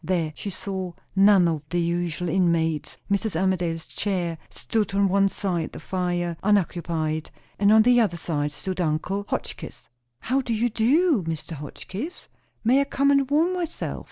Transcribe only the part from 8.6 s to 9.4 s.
uncle Tim